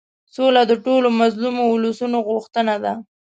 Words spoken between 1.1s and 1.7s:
مظلومو